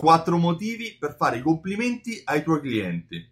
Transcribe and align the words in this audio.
Quattro 0.00 0.38
motivi 0.38 0.96
per 0.98 1.14
fare 1.14 1.36
i 1.36 1.42
complimenti 1.42 2.22
ai 2.24 2.42
tuoi 2.42 2.62
clienti. 2.62 3.22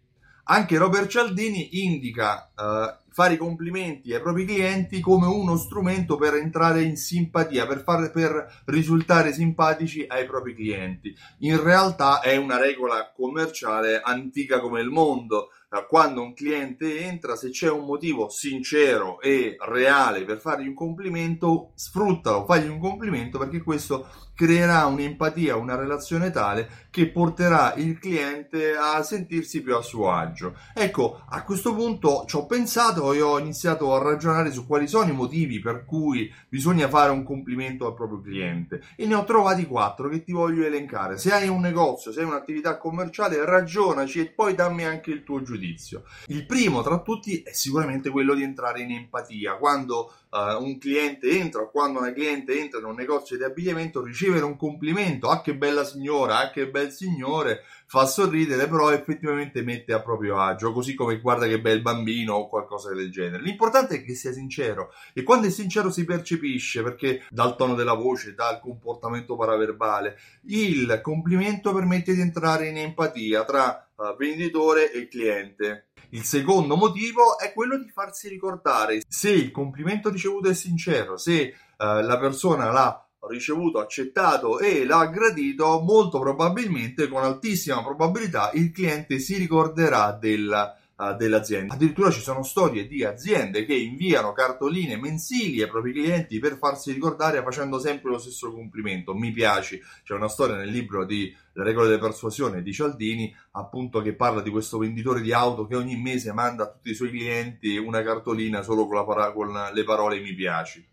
Anche 0.51 0.77
Robert 0.77 1.09
Cialdini 1.09 1.83
indica 1.83 2.53
uh, 2.55 3.08
fare 3.19 3.35
i 3.35 3.37
complimenti 3.37 4.15
ai 4.15 4.21
propri 4.21 4.45
clienti 4.45 5.01
come 5.01 5.27
uno 5.27 5.57
strumento 5.57 6.15
per 6.15 6.35
entrare 6.35 6.83
in 6.83 6.97
simpatia, 6.97 7.67
per, 7.67 7.83
far, 7.83 8.13
per 8.13 8.63
risultare 8.67 9.33
simpatici 9.33 10.05
ai 10.07 10.25
propri 10.25 10.55
clienti. 10.55 11.13
In 11.39 11.61
realtà 11.61 12.21
è 12.21 12.37
una 12.37 12.59
regola 12.59 13.13
commerciale 13.13 14.01
antica 14.01 14.61
come 14.61 14.83
il 14.83 14.91
mondo 14.91 15.49
quando 15.87 16.23
un 16.23 16.33
cliente 16.33 17.01
entra, 17.01 17.37
se 17.37 17.51
c'è 17.51 17.71
un 17.71 17.85
motivo 17.85 18.31
sincero 18.31 19.21
e 19.21 19.57
reale 19.59 20.25
per 20.25 20.41
fargli 20.41 20.67
un 20.67 20.75
complimento, 20.75 21.73
sfruttalo, 21.75 22.47
fagli 22.47 22.69
un 22.69 22.79
complimento 22.79 23.39
perché 23.39 23.63
questo 23.63 24.09
creerà 24.35 24.87
un'empatia, 24.87 25.57
una 25.57 25.75
relazione 25.75 26.31
tale 26.31 26.87
che 26.91 27.11
porterà 27.11 27.75
il 27.75 27.99
cliente 27.99 28.77
a 28.77 29.03
sentirsi 29.03 29.63
più 29.63 29.75
a 29.77 29.83
suo 29.83 30.11
agio. 30.11 30.55
Ecco, 30.73 31.23
a 31.29 31.45
questo 31.45 31.75
punto 31.75 32.25
ci 32.27 32.37
ho 32.37 32.47
pensato 32.47 33.08
e 33.13 33.21
ho 33.21 33.39
iniziato 33.39 33.95
a 33.95 34.03
ragionare 34.03 34.51
su 34.51 34.67
quali 34.67 34.87
sono 34.87 35.11
i 35.11 35.15
motivi 35.15 35.61
per 35.61 35.85
cui 35.85 36.33
bisogna 36.49 36.89
fare 36.89 37.11
un 37.11 37.25
complimento 37.25 37.87
al 37.87 37.95
proprio 37.95 38.21
cliente 38.21 38.83
e 38.97 39.07
ne 39.07 39.15
ho 39.15 39.25
trovati 39.25 39.67
quattro 39.67 40.09
che 40.09 40.23
ti 40.23 40.33
voglio 40.33 40.65
elencare. 40.65 41.19
Se 41.19 41.33
hai 41.33 41.49
un 41.49 41.61
negozio, 41.61 42.13
se 42.13 42.21
hai 42.21 42.27
un'attività 42.27 42.79
commerciale, 42.79 43.45
ragionaci 43.45 44.21
e 44.21 44.27
poi 44.31 44.55
dammi 44.55 44.85
anche 44.85 45.11
il 45.11 45.25
tuo 45.25 45.43
giudizio. 45.43 46.05
Il 46.27 46.47
primo 46.47 46.83
tra 46.83 47.01
tutti 47.01 47.43
è 47.43 47.53
sicuramente 47.53 48.11
quello 48.11 48.35
di 48.35 48.43
entrare 48.43 48.81
in 48.81 48.93
empatia. 48.93 49.57
Quando 49.57 50.13
uh, 50.31 50.63
un 50.63 50.79
cliente 50.79 51.29
entra 51.31 51.63
o 51.63 51.71
quando 51.71 51.99
una 52.01 52.13
cliente 52.13 52.59
entra 52.59 52.79
in 52.79 52.87
un 52.87 52.95
negozio 52.95 53.37
di 53.37 53.45
abbigliamento, 53.45 54.03
ricevere 54.03 54.45
un 54.45 54.57
complimento, 54.57 55.29
ah 55.29 55.41
che 55.41 55.55
bella 55.55 55.85
signora, 55.85 56.39
ah 56.39 56.51
che 56.51 56.69
bel 56.69 56.91
signore, 56.91 57.63
fa 57.87 58.07
sorridere, 58.07 58.69
però 58.69 58.91
effettivamente 58.91 59.63
mette 59.63 59.93
a 59.93 60.01
proprio 60.01 60.39
agio, 60.39 60.73
così 60.73 60.95
come 60.95 61.21
guarda 61.21 61.47
che 61.47 61.61
bel 61.61 61.81
bambino 61.81 62.35
o 62.35 62.49
qualcosa 62.49 62.88
del 62.95 63.11
genere. 63.11 63.43
L'importante 63.43 63.97
è 63.97 64.05
che 64.05 64.15
sia 64.15 64.33
sincero 64.33 64.93
e 65.13 65.23
quando 65.23 65.47
è 65.47 65.51
sincero 65.51 65.91
si 65.91 66.05
percepisce 66.05 66.83
perché 66.83 67.25
dal 67.31 67.57
tono 67.57 67.75
della 67.75 67.95
voce, 67.95 68.35
dal 68.35 68.61
comportamento 68.61 69.37
paraverbale, 69.37 70.19
il 70.47 71.01
complimento 71.03 71.73
permette 71.73 72.15
di 72.15 72.21
entrare 72.21 72.69
in 72.69 72.79
empatia 72.79 73.45
tra 73.45 73.89
uh, 73.95 74.17
venditore 74.17 74.93
e 74.93 75.09
cliente. 75.09 75.89
Il 76.11 76.25
secondo 76.25 76.77
motivo 76.77 77.39
è 77.39 77.53
quello 77.53 77.79
di 77.79 77.91
farsi 77.91 78.29
ricordare 78.29 79.03
se 79.07 79.31
il 79.31 79.51
complimento 79.51 80.09
ricevuto 80.09 80.49
è 80.49 80.55
sincero, 80.55 81.19
se 81.19 81.55
uh, 81.77 81.85
la 82.01 82.19
persona 82.19 82.71
l'ha 82.71 83.09
ricevuto, 83.27 83.79
accettato 83.79 84.59
e 84.59 84.85
l'ha 84.85 85.07
gradito, 85.07 85.81
molto 85.81 86.19
probabilmente, 86.21 87.09
con 87.09 87.25
altissima 87.25 87.83
probabilità, 87.83 88.51
il 88.55 88.71
cliente 88.71 89.19
si 89.19 89.37
ricorderà 89.37 90.13
della 90.13 90.77
uh, 90.99 91.17
dell'azienda. 91.17 91.75
Addirittura 91.75 92.11
ci 92.11 92.21
sono 92.21 92.43
storie 92.43 92.87
di 92.87 93.05
aziende 93.05 93.65
che 93.65 93.75
inviano 93.75 94.33
cartoline 94.33 94.97
mensili 94.97 95.63
ai 95.63 95.69
propri 95.69 95.93
clienti 95.93 96.39
per 96.39 96.59
farsi 96.59 96.93
ricordare 96.93 97.43
facendo 97.43 97.79
sempre 97.79 98.11
lo 98.11 98.19
stesso 98.19 98.53
complimento. 98.53 99.15
Mi 99.15 99.31
piaci. 99.31 99.81
C'è 100.03 100.15
una 100.15 100.29
storia 100.29 100.57
nel 100.57 100.71
libro 100.71 101.05
di 101.05 101.35
Le 101.53 101.65
regole 101.65 101.89
della 101.89 102.01
persuasione 102.01 102.63
di 102.63 102.73
Cialdini, 102.73 103.35
appunto, 103.53 104.01
che 104.01 104.15
parla 104.15 104.41
di 104.41 104.51
questo 104.51 104.79
venditore 104.79 105.21
di 105.21 105.33
auto 105.33 105.67
che 105.67 105.77
ogni 105.77 105.97
mese 105.97 106.33
manda 106.33 106.65
a 106.65 106.71
tutti 106.71 106.91
i 106.91 106.95
suoi 106.95 107.11
clienti 107.11 107.77
una 107.77 108.03
cartolina 108.03 108.63
solo 108.63 108.87
con, 108.87 109.05
para- 109.05 109.33
con 109.33 109.53
le 109.73 109.85
parole 109.85 110.21
mi 110.21 110.35
piaci. 110.35 110.87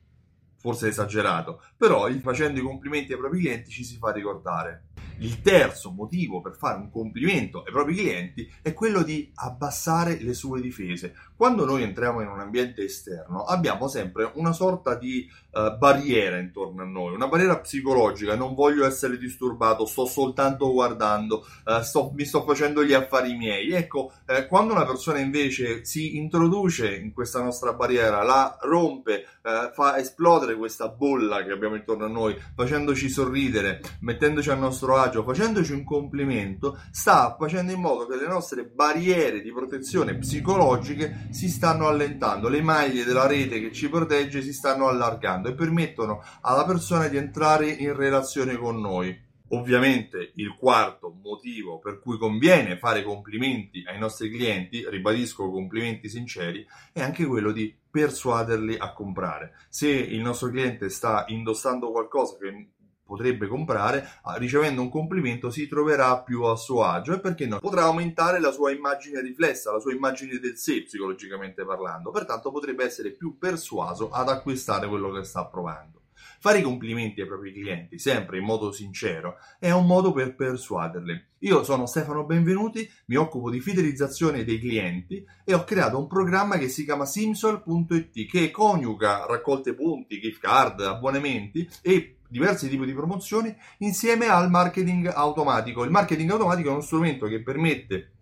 Forse 0.58 0.88
esagerato, 0.88 1.62
però 1.78 2.10
facendo 2.22 2.60
i 2.60 2.64
complimenti 2.64 3.14
ai 3.14 3.20
propri 3.20 3.42
clienti 3.42 3.70
ci 3.70 3.84
si 3.84 3.98
fa 3.98 4.12
ricordare. 4.12 4.86
Il 5.20 5.42
terzo 5.42 5.92
motivo 5.92 6.42
per 6.42 6.56
fare 6.56 6.78
un 6.78 6.90
complimento 6.92 7.64
ai 7.64 7.72
propri 7.72 7.96
clienti 7.96 8.52
è 8.62 8.74
quello 8.74 9.02
di 9.02 9.32
abbassare 9.36 10.18
le 10.22 10.34
sue 10.34 10.62
difese. 10.62 11.14
Quando 11.36 11.66
noi 11.66 11.84
entriamo 11.84 12.22
in 12.22 12.28
un 12.28 12.40
ambiente 12.40 12.84
esterno 12.84 13.44
abbiamo 13.44 13.88
sempre 13.88 14.32
una 14.36 14.54
sorta 14.54 14.96
di 14.96 15.30
uh, 15.52 15.78
barriera 15.78 16.38
intorno 16.38 16.82
a 16.82 16.86
noi, 16.86 17.14
una 17.14 17.28
barriera 17.28 17.60
psicologica, 17.60 18.36
non 18.36 18.54
voglio 18.54 18.86
essere 18.86 19.18
disturbato, 19.18 19.86
sto 19.86 20.06
soltanto 20.06 20.72
guardando, 20.72 21.46
uh, 21.66 21.82
sto, 21.82 22.12
mi 22.16 22.26
sto 22.26 22.44
facendo 22.44 22.84
gli 22.84 22.94
affari 22.94 23.36
miei. 23.36 23.72
Ecco, 23.72 24.14
eh, 24.26 24.48
quando 24.48 24.74
una 24.74 24.86
persona 24.86 25.20
invece 25.20 25.84
si 25.86 26.18
introduce 26.18 26.96
in 26.96 27.14
questa 27.14 27.42
nostra 27.42 27.74
barriera, 27.74 28.24
la 28.24 28.58
rompe, 28.62 29.26
eh, 29.42 29.72
fa 29.74 29.98
esplodere 29.98 30.56
questa 30.56 30.88
bolla 30.88 31.44
che 31.44 31.52
abbiamo 31.52 31.76
intorno 31.76 32.06
a 32.06 32.10
noi, 32.10 32.36
facendoci 32.56 33.10
sorridere, 33.10 33.82
mettendoci 34.00 34.50
a 34.50 34.56
nostro 34.56 34.96
agio, 34.98 35.04
facendoci 35.24 35.74
un 35.74 35.84
complimento, 35.84 36.80
sta 36.92 37.36
facendo 37.38 37.72
in 37.72 37.80
modo 37.80 38.08
che 38.08 38.16
le 38.16 38.28
nostre 38.28 38.66
barriere 38.66 39.42
di 39.42 39.52
protezione 39.52 40.18
psicologiche 40.18 41.28
si 41.32 41.50
stanno 41.50 41.88
allentando, 41.88 42.50
le 42.50 42.62
maglie 42.62 43.04
della 43.04 43.28
rete 43.28 43.60
che 43.60 43.72
ci 43.72 43.90
protegge 43.90 44.42
si 44.42 44.54
stanno 44.54 44.88
allargando 44.88 45.50
e 45.50 45.54
permettono 45.54 46.24
alla 46.42 46.66
persona 46.66 47.08
di 47.08 47.18
entrare 47.18 47.70
in 47.70 47.96
relazione 47.96 48.56
con 48.56 48.80
noi. 48.80 49.24
Ovviamente 49.50 50.32
il 50.36 50.56
quarto 50.58 51.16
motivo 51.22 51.78
per 51.78 52.00
cui 52.00 52.18
conviene 52.18 52.80
fare 52.80 53.04
complimenti 53.04 53.84
ai 53.86 54.00
nostri 54.00 54.32
clienti, 54.32 54.84
ribadisco 54.90 55.52
complimenti 55.52 56.10
sinceri, 56.10 56.66
è 56.92 57.02
anche 57.02 57.26
quello 57.26 57.52
di 57.52 57.74
persuaderli 57.96 58.76
a 58.78 58.92
comprare. 58.92 59.54
Se 59.70 59.88
il 59.88 60.20
nostro 60.20 60.50
cliente 60.50 60.90
sta 60.90 61.26
indossando 61.28 61.92
qualcosa 61.92 62.38
che 62.38 62.70
potrebbe 63.06 63.48
comprare, 63.48 64.08
ah, 64.24 64.36
ricevendo 64.36 64.82
un 64.82 64.90
complimento 64.90 65.52
si 65.52 65.68
troverà 65.68 66.22
più 66.22 66.42
a 66.44 66.56
suo 66.56 66.84
agio 66.84 67.14
e 67.14 67.20
perché 67.20 67.46
no? 67.46 67.60
Potrà 67.60 67.84
aumentare 67.84 68.40
la 68.40 68.52
sua 68.52 68.72
immagine 68.72 69.22
riflessa, 69.22 69.72
la 69.72 69.80
sua 69.80 69.94
immagine 69.94 70.40
del 70.40 70.58
sé 70.58 70.84
psicologicamente 70.84 71.64
parlando, 71.64 72.10
pertanto 72.10 72.52
potrebbe 72.52 72.84
essere 72.84 73.12
più 73.12 73.38
persuaso 73.38 74.10
ad 74.10 74.30
acquistare 74.30 74.88
quello 74.88 75.12
che 75.12 75.24
sta 75.24 75.46
provando. 75.46 76.02
Fare 76.40 76.60
i 76.60 76.64
complimenti 76.64 77.22
ai 77.22 77.28
propri 77.28 77.54
clienti, 77.54 77.98
sempre 77.98 78.38
in 78.38 78.44
modo 78.44 78.72
sincero, 78.72 79.38
è 79.60 79.72
un 79.72 79.86
modo 79.86 80.12
per 80.12 80.36
persuaderli. 80.36 81.24
Io 81.40 81.64
sono 81.64 81.86
Stefano 81.86 82.26
Benvenuti, 82.26 82.90
mi 83.06 83.16
occupo 83.16 83.50
di 83.50 83.60
fidelizzazione 83.60 84.44
dei 84.44 84.60
clienti 84.60 85.26
e 85.44 85.54
ho 85.54 85.64
creato 85.64 85.98
un 85.98 86.08
programma 86.08 86.58
che 86.58 86.70
si 86.70 86.84
chiama 86.84 87.06
Simsol.it 87.06 88.30
che 88.30 88.52
coniuga 88.52 89.26
raccolte 89.26 89.74
punti, 89.74 90.20
gift 90.20 90.40
card, 90.40 90.82
abbonamenti 90.82 91.68
e 91.82 92.18
diversi 92.28 92.70
tipi 92.70 92.86
di 92.86 92.94
promozioni 92.94 93.56
insieme 93.80 94.28
al 94.28 94.50
marketing 94.50 95.08
automatico. 95.08 95.84
Il 95.84 95.92
marketing 95.92 96.32
automatico 96.32 96.70
è 96.70 96.72
uno 96.72 96.82
strumento 96.82 97.28
che 97.28 97.42
permette 97.42 98.15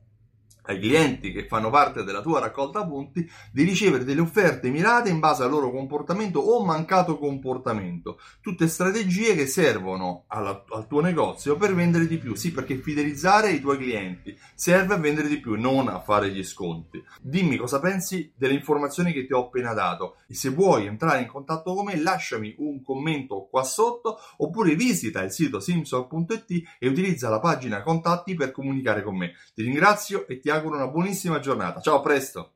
ai 0.63 0.79
clienti 0.79 1.31
che 1.31 1.47
fanno 1.47 1.69
parte 1.69 2.03
della 2.03 2.21
tua 2.21 2.39
raccolta 2.39 2.85
punti 2.85 3.29
di 3.51 3.63
ricevere 3.63 4.03
delle 4.03 4.21
offerte 4.21 4.69
mirate 4.69 5.09
in 5.09 5.19
base 5.19 5.43
al 5.43 5.49
loro 5.49 5.71
comportamento 5.71 6.39
o 6.39 6.63
mancato 6.63 7.17
comportamento. 7.17 8.19
Tutte 8.41 8.67
strategie 8.67 9.35
che 9.35 9.45
servono 9.45 10.25
alla, 10.27 10.63
al 10.69 10.87
tuo 10.87 11.01
negozio 11.01 11.57
per 11.57 11.73
vendere 11.73 12.07
di 12.07 12.17
più. 12.17 12.35
Sì, 12.35 12.51
perché 12.51 12.75
fidelizzare 12.75 13.51
i 13.51 13.59
tuoi 13.59 13.77
clienti 13.77 14.37
serve 14.55 14.93
a 14.93 14.97
vendere 14.97 15.27
di 15.27 15.39
più, 15.39 15.59
non 15.59 15.87
a 15.87 15.99
fare 15.99 16.29
gli 16.29 16.43
sconti. 16.43 17.03
Dimmi 17.21 17.57
cosa 17.57 17.79
pensi 17.79 18.31
delle 18.35 18.53
informazioni 18.53 19.11
che 19.11 19.25
ti 19.25 19.33
ho 19.33 19.45
appena 19.45 19.73
dato 19.73 20.17
e 20.27 20.33
se 20.33 20.49
vuoi 20.49 20.85
entrare 20.85 21.21
in 21.21 21.27
contatto 21.27 21.73
con 21.73 21.85
me 21.85 21.97
lasciami 21.97 22.55
un 22.59 22.81
commento 22.81 23.47
qua 23.49 23.63
sotto 23.63 24.17
oppure 24.37 24.75
visita 24.75 25.21
il 25.21 25.31
sito 25.31 25.59
simsol.it 25.59 26.77
e 26.79 26.87
utilizza 26.87 27.29
la 27.29 27.39
pagina 27.39 27.81
contatti 27.81 28.35
per 28.35 28.51
comunicare 28.51 29.03
con 29.03 29.17
me. 29.17 29.33
Ti 29.53 29.61
ringrazio 29.61 30.27
e 30.27 30.39
ti 30.39 30.49
auguro 30.49 30.52
una 30.61 30.87
buonissima 30.87 31.39
giornata. 31.39 31.81
Ciao, 31.81 31.95
a 31.95 32.01
presto! 32.01 32.51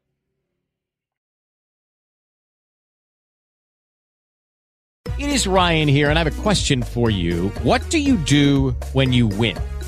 It 5.17 5.29
is 5.31 5.47
Ryan 5.47 5.87
here 5.87 6.09
and 6.11 6.19
I 6.19 6.23
have 6.23 6.39
a 6.39 6.41
question 6.43 6.83
for 6.83 7.09
you. 7.09 7.49
What 7.63 7.81
do 7.89 7.97
you 7.97 8.17
do 8.17 8.75
when 8.93 9.11
you 9.11 9.25
win? 9.25 9.57